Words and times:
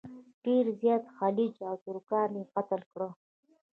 ډېر 0.43 0.65
زیات 0.81 1.03
خلج 1.17 1.53
او 1.67 1.75
ترکان 1.85 2.29
یې 2.39 2.43
قتل 2.55 2.81
کړل. 2.91 3.11